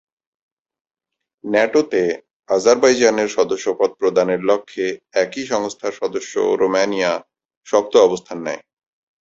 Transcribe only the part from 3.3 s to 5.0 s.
সদস্যপদ প্রদানের লক্ষ্যে,